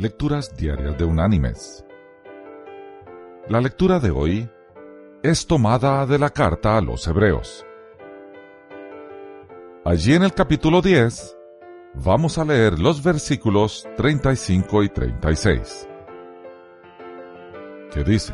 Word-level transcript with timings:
Lecturas 0.00 0.56
Diarias 0.56 0.96
de 0.96 1.04
Unánimes. 1.04 1.84
La 3.48 3.60
lectura 3.60 3.98
de 3.98 4.12
hoy 4.12 4.48
es 5.24 5.44
tomada 5.44 6.06
de 6.06 6.20
la 6.20 6.30
carta 6.30 6.76
a 6.76 6.80
los 6.80 7.04
Hebreos. 7.08 7.66
Allí 9.84 10.14
en 10.14 10.22
el 10.22 10.32
capítulo 10.34 10.82
10 10.82 11.36
vamos 11.94 12.38
a 12.38 12.44
leer 12.44 12.78
los 12.78 13.02
versículos 13.02 13.88
35 13.96 14.84
y 14.84 14.88
36, 14.88 15.88
que 17.92 18.04
dice, 18.04 18.32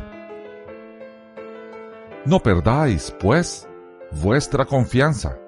No 2.25 2.41
perdáis, 2.41 3.09
pues, 3.19 3.67
vuestra 4.11 4.65
confianza, 4.65 5.39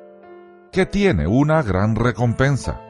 que 0.71 0.88
tiene 0.88 1.27
una 1.27 1.61
gran 1.61 1.95
recompensa 1.95 2.86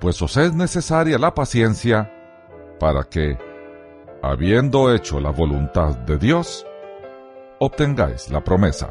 pues 0.00 0.20
os 0.22 0.36
es 0.36 0.54
necesaria 0.54 1.18
la 1.18 1.34
paciencia 1.34 2.12
para 2.78 3.04
que, 3.04 3.36
habiendo 4.22 4.94
hecho 4.94 5.20
la 5.20 5.30
voluntad 5.30 5.96
de 5.96 6.18
Dios, 6.18 6.66
obtengáis 7.58 8.30
la 8.30 8.42
promesa. 8.42 8.90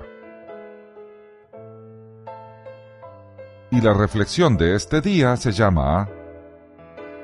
Y 3.72 3.82
la 3.82 3.94
reflexión 3.94 4.58
de 4.58 4.76
este 4.76 5.02
día 5.02 5.36
se 5.36 5.52
llama 5.52 6.10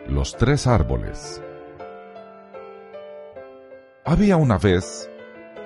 Los 0.08 0.36
tres 0.36 0.68
árboles. 0.68 1.42
Había 4.06 4.36
una 4.36 4.58
vez 4.58 5.10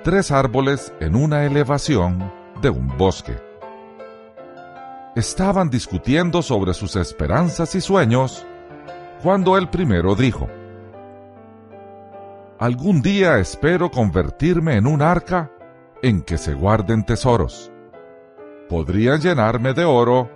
tres 0.04 0.30
árboles 0.30 0.92
en 1.00 1.16
una 1.16 1.44
elevación 1.44 2.32
de 2.62 2.70
un 2.70 2.96
bosque 2.96 3.47
estaban 5.18 5.70
discutiendo 5.70 6.42
sobre 6.42 6.74
sus 6.74 6.96
esperanzas 6.96 7.74
y 7.74 7.80
sueños 7.80 8.46
cuando 9.22 9.56
el 9.56 9.68
primero 9.68 10.14
dijo, 10.14 10.48
Algún 12.58 13.02
día 13.02 13.38
espero 13.38 13.90
convertirme 13.90 14.76
en 14.76 14.86
un 14.86 15.02
arca 15.02 15.50
en 16.02 16.22
que 16.22 16.38
se 16.38 16.54
guarden 16.54 17.04
tesoros. 17.04 17.70
Podrían 18.68 19.20
llenarme 19.20 19.74
de 19.74 19.84
oro, 19.84 20.30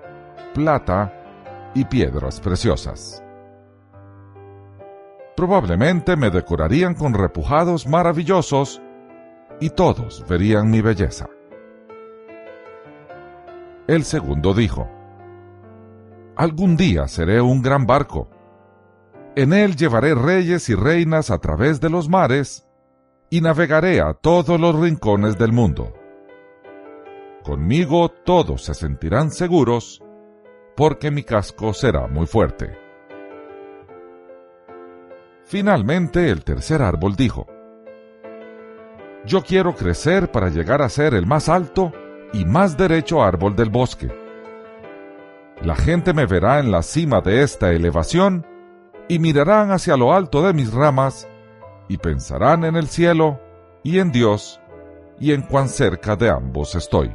plata 0.55 1.13
y 1.75 1.85
piedras 1.85 2.41
preciosas. 2.41 3.23
Probablemente 5.37 6.17
me 6.17 6.31
decorarían 6.31 6.95
con 6.95 7.15
repujados 7.15 7.87
maravillosos 7.87 8.81
y 9.61 9.71
todos 9.71 10.25
verían 10.29 10.71
mi 10.71 10.81
belleza. 10.81 11.27
El 13.89 14.05
segundo 14.05 14.55
dijo, 14.55 14.89
Algún 16.37 16.77
día 16.77 17.09
seré 17.09 17.41
un 17.41 17.63
gran 17.63 17.87
barco. 17.87 18.31
En 19.35 19.53
él 19.53 19.77
llevaré 19.77 20.15
reyes 20.15 20.69
y 20.69 20.75
reinas 20.75 21.31
a 21.31 21.39
través 21.39 21.81
de 21.81 21.91
los 21.91 22.09
mares 22.09 22.69
y 23.29 23.41
navegaré 23.41 24.01
a 24.01 24.15
todos 24.15 24.61
los 24.61 24.79
rincones 24.79 25.37
del 25.37 25.53
mundo. 25.53 25.93
Conmigo 27.43 28.09
todos 28.09 28.63
se 28.65 28.75
sentirán 28.75 29.31
seguros 29.31 30.01
porque 30.77 31.11
mi 31.11 31.25
casco 31.25 31.75
será 31.75 32.07
muy 32.07 32.27
fuerte. 32.27 32.79
Finalmente 35.45 36.31
el 36.31 36.45
tercer 36.45 36.83
árbol 36.83 37.17
dijo, 37.17 37.47
Yo 39.27 39.43
quiero 39.43 39.75
crecer 39.75 40.31
para 40.31 40.51
llegar 40.51 40.83
a 40.83 40.89
ser 40.89 41.15
el 41.15 41.27
más 41.27 41.49
alto 41.49 41.93
y 42.33 42.45
más 42.45 42.77
derecho 42.77 43.23
árbol 43.23 43.57
del 43.57 43.71
bosque. 43.71 44.11
La 45.61 45.77
gente 45.77 46.13
me 46.13 46.27
verá 46.27 46.59
en 46.59 46.71
la 46.71 46.83
cima 46.83 47.21
de 47.21 47.43
esta 47.43 47.71
elevación 47.71 48.47
y 49.09 49.19
mirarán 49.19 49.71
hacia 49.71 49.97
lo 49.97 50.13
alto 50.13 50.43
de 50.43 50.53
mis 50.53 50.73
ramas 50.73 51.29
y 51.89 51.99
pensarán 51.99 52.65
en 52.65 52.77
el 52.77 52.89
cielo 52.89 53.41
y 53.83 53.99
en 53.99 54.11
Dios 54.13 54.61
y 55.21 55.33
en 55.33 55.43
cuán 55.43 55.69
cerca 55.69 56.17
de 56.17 56.31
ambos 56.31 56.75
estoy. 56.75 57.13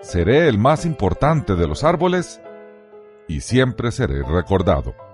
Seré 0.00 0.48
el 0.48 0.58
más 0.58 0.86
importante 0.86 1.54
de 1.54 1.66
los 1.66 1.84
árboles 1.84 2.40
y 3.26 3.40
siempre 3.40 3.90
seré 3.90 4.22
recordado. 4.22 5.07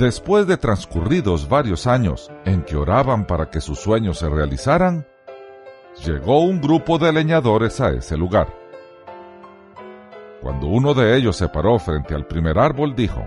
Después 0.00 0.46
de 0.46 0.56
transcurridos 0.56 1.46
varios 1.46 1.86
años 1.86 2.32
en 2.46 2.62
que 2.62 2.74
oraban 2.74 3.26
para 3.26 3.50
que 3.50 3.60
sus 3.60 3.78
sueños 3.78 4.18
se 4.18 4.30
realizaran, 4.30 5.06
llegó 6.06 6.40
un 6.40 6.58
grupo 6.58 6.96
de 6.96 7.12
leñadores 7.12 7.82
a 7.82 7.90
ese 7.90 8.16
lugar. 8.16 8.48
Cuando 10.40 10.68
uno 10.68 10.94
de 10.94 11.18
ellos 11.18 11.36
se 11.36 11.48
paró 11.48 11.78
frente 11.78 12.14
al 12.14 12.26
primer 12.26 12.58
árbol, 12.58 12.96
dijo, 12.96 13.22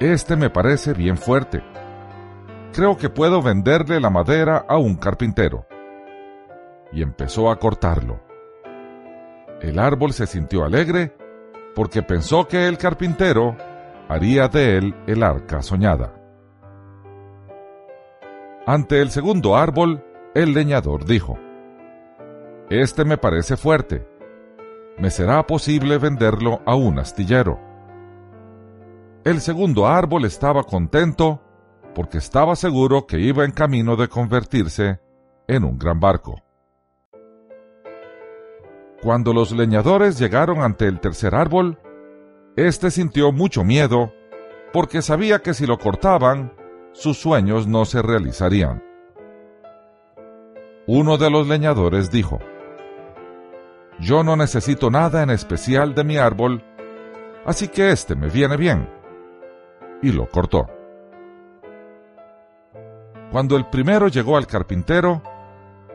Este 0.00 0.34
me 0.34 0.50
parece 0.50 0.94
bien 0.94 1.16
fuerte. 1.16 1.62
Creo 2.72 2.96
que 2.96 3.08
puedo 3.08 3.40
venderle 3.40 4.00
la 4.00 4.10
madera 4.10 4.66
a 4.68 4.78
un 4.78 4.96
carpintero. 4.96 5.64
Y 6.90 7.02
empezó 7.02 7.52
a 7.52 7.60
cortarlo. 7.60 8.20
El 9.60 9.78
árbol 9.78 10.12
se 10.12 10.26
sintió 10.26 10.64
alegre 10.64 11.16
porque 11.76 12.02
pensó 12.02 12.48
que 12.48 12.66
el 12.66 12.78
carpintero 12.78 13.56
haría 14.08 14.48
de 14.48 14.78
él 14.78 14.94
el 15.06 15.22
arca 15.22 15.62
soñada. 15.62 16.14
Ante 18.66 19.00
el 19.00 19.10
segundo 19.10 19.56
árbol, 19.56 20.04
el 20.34 20.52
leñador 20.52 21.04
dijo, 21.04 21.38
Este 22.68 23.04
me 23.04 23.16
parece 23.16 23.56
fuerte. 23.56 24.06
Me 24.98 25.10
será 25.10 25.46
posible 25.46 25.98
venderlo 25.98 26.60
a 26.66 26.74
un 26.74 26.98
astillero. 26.98 27.60
El 29.24 29.40
segundo 29.40 29.86
árbol 29.86 30.24
estaba 30.24 30.64
contento 30.64 31.42
porque 31.94 32.18
estaba 32.18 32.56
seguro 32.56 33.06
que 33.06 33.18
iba 33.18 33.44
en 33.44 33.52
camino 33.52 33.96
de 33.96 34.08
convertirse 34.08 35.00
en 35.48 35.64
un 35.64 35.78
gran 35.78 36.00
barco. 36.00 36.42
Cuando 39.02 39.32
los 39.32 39.52
leñadores 39.52 40.18
llegaron 40.18 40.60
ante 40.60 40.86
el 40.86 41.00
tercer 41.00 41.34
árbol, 41.34 41.78
éste 42.56 42.90
sintió 42.90 43.32
mucho 43.32 43.64
miedo 43.64 44.12
porque 44.72 45.02
sabía 45.02 45.40
que 45.40 45.54
si 45.54 45.66
lo 45.66 45.78
cortaban, 45.78 46.52
sus 46.92 47.18
sueños 47.18 47.66
no 47.66 47.84
se 47.84 48.02
realizarían. 48.02 48.82
Uno 50.86 51.18
de 51.18 51.30
los 51.30 51.46
leñadores 51.46 52.10
dijo, 52.10 52.38
Yo 53.98 54.22
no 54.22 54.36
necesito 54.36 54.90
nada 54.90 55.22
en 55.22 55.30
especial 55.30 55.94
de 55.94 56.04
mi 56.04 56.16
árbol, 56.16 56.62
así 57.44 57.68
que 57.68 57.90
este 57.90 58.14
me 58.14 58.28
viene 58.28 58.56
bien. 58.56 58.88
Y 60.02 60.12
lo 60.12 60.28
cortó. 60.28 60.68
Cuando 63.32 63.56
el 63.56 63.66
primero 63.66 64.08
llegó 64.08 64.36
al 64.36 64.46
carpintero, 64.46 65.22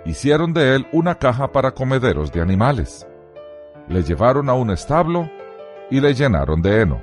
hicieron 0.05 0.53
de 0.53 0.75
él 0.75 0.87
una 0.91 1.15
caja 1.15 1.51
para 1.51 1.71
comederos 1.71 2.31
de 2.31 2.41
animales. 2.41 3.07
Le 3.87 4.03
llevaron 4.03 4.49
a 4.49 4.53
un 4.53 4.71
establo 4.71 5.29
y 5.91 5.99
le 5.99 6.15
llenaron 6.15 6.61
de 6.61 6.81
heno. 6.81 7.01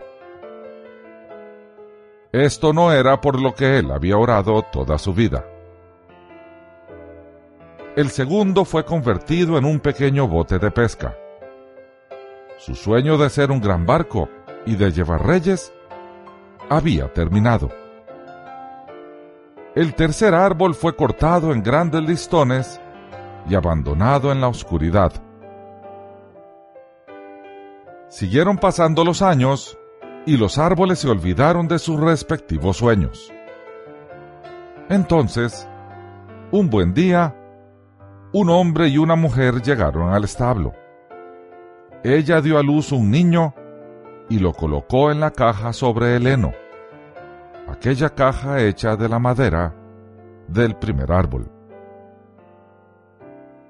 Esto 2.32 2.72
no 2.72 2.92
era 2.92 3.20
por 3.20 3.40
lo 3.40 3.54
que 3.54 3.78
él 3.78 3.90
había 3.92 4.16
orado 4.16 4.62
toda 4.62 4.98
su 4.98 5.14
vida. 5.14 5.44
El 7.94 8.10
segundo 8.10 8.64
fue 8.64 8.84
convertido 8.84 9.58
en 9.58 9.64
un 9.64 9.80
pequeño 9.80 10.26
bote 10.26 10.58
de 10.58 10.70
pesca. 10.70 11.16
Su 12.56 12.74
sueño 12.74 13.18
de 13.18 13.30
ser 13.30 13.50
un 13.50 13.60
gran 13.60 13.86
barco 13.86 14.28
y 14.66 14.74
de 14.74 14.90
llevar 14.90 15.26
reyes 15.26 15.72
había 16.68 17.12
terminado. 17.12 17.70
El 19.74 19.94
tercer 19.94 20.34
árbol 20.34 20.74
fue 20.74 20.96
cortado 20.96 21.52
en 21.52 21.62
grandes 21.62 22.02
listones 22.02 22.80
y 23.48 23.54
abandonado 23.54 24.32
en 24.32 24.40
la 24.40 24.48
oscuridad. 24.48 25.12
Siguieron 28.08 28.56
pasando 28.56 29.04
los 29.04 29.20
años 29.20 29.78
y 30.24 30.38
los 30.38 30.56
árboles 30.56 30.98
se 31.00 31.08
olvidaron 31.10 31.68
de 31.68 31.78
sus 31.78 32.00
respectivos 32.00 32.78
sueños. 32.78 33.30
Entonces, 34.88 35.68
un 36.50 36.70
buen 36.70 36.94
día, 36.94 37.36
un 38.32 38.48
hombre 38.48 38.88
y 38.88 38.96
una 38.96 39.14
mujer 39.14 39.60
llegaron 39.60 40.14
al 40.14 40.24
establo. 40.24 40.72
Ella 42.02 42.40
dio 42.40 42.58
a 42.58 42.62
luz 42.62 42.92
un 42.92 43.10
niño 43.10 43.54
y 44.30 44.38
lo 44.38 44.54
colocó 44.54 45.10
en 45.10 45.20
la 45.20 45.30
caja 45.30 45.74
sobre 45.74 46.16
el 46.16 46.26
heno, 46.26 46.52
aquella 47.68 48.14
caja 48.14 48.62
hecha 48.62 48.96
de 48.96 49.08
la 49.10 49.18
madera 49.18 49.74
del 50.46 50.76
primer 50.76 51.12
árbol. 51.12 51.50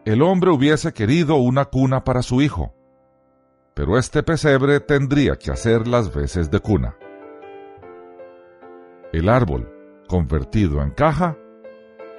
El 0.05 0.23
hombre 0.23 0.51
hubiese 0.51 0.93
querido 0.93 1.37
una 1.37 1.65
cuna 1.65 2.05
para 2.05 2.23
su 2.23 2.41
hijo, 2.41 2.73
pero 3.79 3.97
este 3.97 4.25
pesebre 4.25 4.81
tendría 4.81 5.37
que 5.37 5.53
hacer 5.53 5.87
las 5.87 6.13
veces 6.13 6.51
de 6.51 6.59
cuna. 6.59 6.97
El 9.13 9.29
árbol, 9.29 9.73
convertido 10.09 10.83
en 10.83 10.91
caja, 10.91 11.37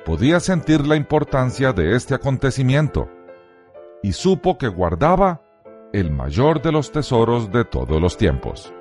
podía 0.06 0.40
sentir 0.40 0.88
la 0.88 0.96
importancia 0.96 1.74
de 1.74 1.98
este 1.98 2.16
acontecimiento 2.16 3.10
y 4.02 4.14
supo 4.14 4.58
que 4.58 4.70
guardaba 4.70 5.42
el 5.92 6.12
mayor 6.12 6.62
de 6.62 6.72
los 6.72 6.94
tesoros 6.94 7.52
de 7.52 7.66
todos 7.66 8.02
los 8.02 8.16
tiempos. 8.16 8.74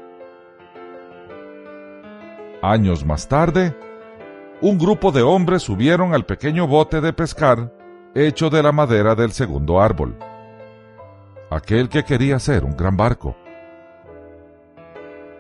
Años 2.63 3.05
más 3.05 3.27
tarde, 3.27 3.77
un 4.61 4.79
grupo 4.79 5.11
de 5.11 5.23
hombres 5.23 5.65
subieron 5.65 6.15
al 6.15 6.25
pequeño 6.27 6.69
bote 6.69 7.01
de 7.01 7.13
pescar 7.13 7.73
hecho 8.15 8.51
de 8.51 8.63
la 8.63 8.71
madera 8.71 9.17
del 9.17 9.33
segundo 9.33 9.81
árbol, 9.81 10.17
aquel 11.51 11.89
que 11.89 12.05
quería 12.05 12.39
ser 12.39 12.65
un 12.65 12.77
gran 12.77 12.97
barco. 12.97 13.37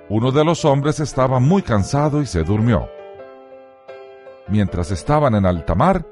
Uno 0.08 0.31
de 0.31 0.44
los 0.44 0.64
hombres 0.64 1.00
estaba 1.00 1.38
muy 1.38 1.62
cansado 1.62 2.22
y 2.22 2.26
se 2.26 2.43
durmió. 2.43 2.88
Mientras 4.49 4.90
estaban 4.90 5.34
en 5.34 5.44
alta 5.44 5.75
mar, 5.75 6.06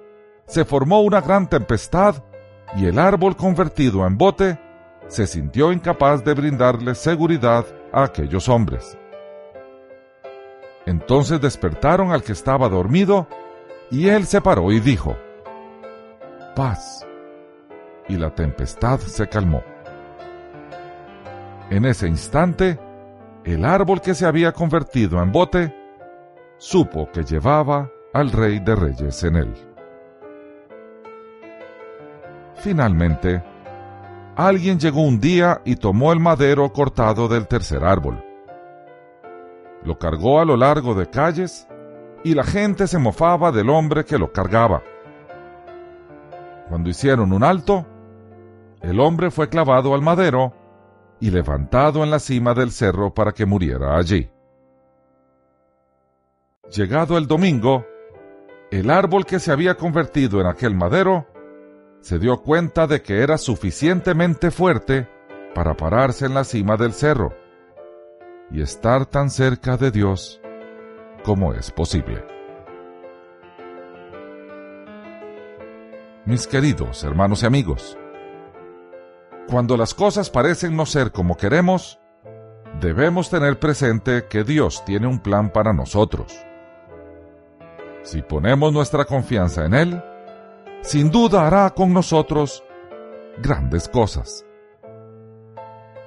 se 0.46 0.64
formó 0.64 1.00
una 1.00 1.20
gran 1.20 1.48
tempestad 1.48 2.16
y 2.76 2.86
el 2.86 2.98
árbol 2.98 3.36
convertido 3.36 4.06
en 4.06 4.18
bote 4.18 4.58
se 5.08 5.26
sintió 5.26 5.72
incapaz 5.72 6.24
de 6.24 6.34
brindarle 6.34 6.94
seguridad 6.94 7.64
a 7.92 8.04
aquellos 8.04 8.48
hombres. 8.48 8.98
Entonces 10.84 11.40
despertaron 11.40 12.12
al 12.12 12.22
que 12.22 12.32
estaba 12.32 12.68
dormido, 12.68 13.26
y 13.90 14.08
él 14.08 14.26
se 14.26 14.40
paró 14.40 14.70
y 14.72 14.80
dijo, 14.80 15.16
Paz. 16.54 17.06
Y 18.08 18.16
la 18.16 18.34
tempestad 18.34 18.98
se 19.00 19.28
calmó. 19.28 19.62
En 21.70 21.84
ese 21.84 22.08
instante, 22.08 22.78
el 23.44 23.64
árbol 23.64 24.00
que 24.00 24.14
se 24.14 24.26
había 24.26 24.52
convertido 24.52 25.22
en 25.22 25.32
bote 25.32 25.74
supo 26.58 27.10
que 27.12 27.22
llevaba 27.22 27.90
al 28.12 28.32
rey 28.32 28.60
de 28.60 28.74
reyes 28.76 29.22
en 29.24 29.36
él. 29.36 29.54
Finalmente, 32.56 33.42
alguien 34.36 34.78
llegó 34.78 35.02
un 35.02 35.20
día 35.20 35.60
y 35.64 35.76
tomó 35.76 36.12
el 36.12 36.20
madero 36.20 36.72
cortado 36.72 37.28
del 37.28 37.46
tercer 37.46 37.84
árbol 37.84 38.22
lo 39.86 39.98
cargó 39.98 40.40
a 40.40 40.44
lo 40.44 40.56
largo 40.56 40.94
de 40.94 41.08
calles 41.08 41.66
y 42.24 42.34
la 42.34 42.44
gente 42.44 42.88
se 42.88 42.98
mofaba 42.98 43.52
del 43.52 43.70
hombre 43.70 44.04
que 44.04 44.18
lo 44.18 44.32
cargaba. 44.32 44.82
Cuando 46.68 46.90
hicieron 46.90 47.32
un 47.32 47.44
alto, 47.44 47.86
el 48.82 48.98
hombre 48.98 49.30
fue 49.30 49.48
clavado 49.48 49.94
al 49.94 50.02
madero 50.02 50.52
y 51.20 51.30
levantado 51.30 52.04
en 52.04 52.10
la 52.10 52.18
cima 52.18 52.54
del 52.54 52.70
cerro 52.70 53.12
para 53.12 53.32
que 53.32 53.46
muriera 53.46 53.96
allí. 53.96 54.30
Llegado 56.70 57.16
el 57.16 57.26
domingo, 57.26 57.86
el 58.70 58.90
árbol 58.90 59.24
que 59.24 59.38
se 59.38 59.52
había 59.52 59.76
convertido 59.76 60.40
en 60.40 60.46
aquel 60.46 60.74
madero 60.74 61.26
se 62.00 62.18
dio 62.18 62.42
cuenta 62.42 62.86
de 62.86 63.02
que 63.02 63.22
era 63.22 63.38
suficientemente 63.38 64.50
fuerte 64.50 65.08
para 65.54 65.76
pararse 65.76 66.26
en 66.26 66.34
la 66.34 66.44
cima 66.44 66.76
del 66.76 66.92
cerro 66.92 67.34
y 68.50 68.60
estar 68.60 69.06
tan 69.06 69.30
cerca 69.30 69.76
de 69.76 69.90
Dios 69.90 70.40
como 71.24 71.54
es 71.54 71.70
posible. 71.70 72.24
Mis 76.24 76.46
queridos 76.46 77.04
hermanos 77.04 77.42
y 77.42 77.46
amigos, 77.46 77.96
cuando 79.48 79.76
las 79.76 79.94
cosas 79.94 80.30
parecen 80.30 80.76
no 80.76 80.86
ser 80.86 81.12
como 81.12 81.36
queremos, 81.36 81.98
debemos 82.80 83.30
tener 83.30 83.58
presente 83.58 84.26
que 84.28 84.44
Dios 84.44 84.84
tiene 84.84 85.06
un 85.06 85.20
plan 85.20 85.50
para 85.50 85.72
nosotros. 85.72 86.32
Si 88.02 88.22
ponemos 88.22 88.72
nuestra 88.72 89.04
confianza 89.04 89.64
en 89.64 89.74
Él, 89.74 90.02
sin 90.82 91.10
duda 91.10 91.46
hará 91.46 91.70
con 91.70 91.92
nosotros 91.92 92.62
grandes 93.42 93.88
cosas 93.88 94.46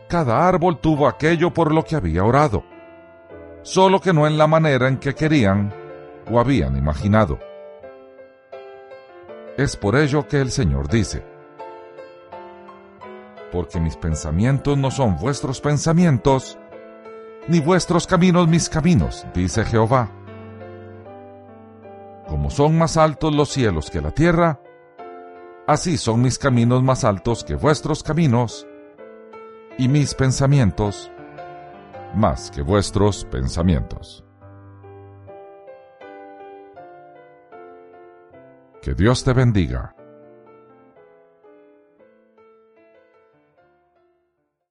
cada 0.09 0.47
árbol 0.47 0.79
tuvo 0.79 1.07
aquello 1.07 1.53
por 1.53 1.71
lo 1.71 1.85
que 1.85 1.95
había 1.95 2.23
orado, 2.23 2.63
solo 3.61 4.01
que 4.01 4.11
no 4.11 4.25
en 4.25 4.39
la 4.39 4.47
manera 4.47 4.87
en 4.87 4.97
que 4.97 5.13
querían 5.13 5.71
o 6.31 6.39
habían 6.39 6.75
imaginado. 6.75 7.37
Es 9.55 9.77
por 9.77 9.95
ello 9.95 10.27
que 10.27 10.41
el 10.41 10.49
Señor 10.49 10.89
dice, 10.89 11.23
porque 13.51 13.79
mis 13.79 13.95
pensamientos 13.95 14.77
no 14.77 14.91
son 14.91 15.17
vuestros 15.17 15.61
pensamientos, 15.61 16.57
ni 17.47 17.59
vuestros 17.59 18.05
caminos 18.07 18.47
mis 18.47 18.69
caminos, 18.69 19.25
dice 19.33 19.65
Jehová. 19.65 20.11
Como 22.27 22.49
son 22.49 22.77
más 22.77 22.97
altos 22.97 23.33
los 23.33 23.49
cielos 23.49 23.89
que 23.89 24.01
la 24.01 24.11
tierra, 24.11 24.59
así 25.67 25.97
son 25.97 26.21
mis 26.21 26.37
caminos 26.37 26.83
más 26.83 27.03
altos 27.03 27.43
que 27.43 27.55
vuestros 27.55 28.03
caminos, 28.03 28.67
y 29.79 29.87
mis 29.87 30.13
pensamientos 30.13 31.09
más 32.13 32.51
que 32.51 32.61
vuestros 32.61 33.25
pensamientos. 33.25 34.25
Que 38.81 38.93
Dios 38.93 39.23
te 39.23 39.33
bendiga. 39.33 39.95